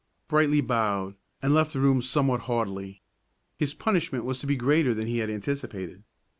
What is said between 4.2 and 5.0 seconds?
was to be greater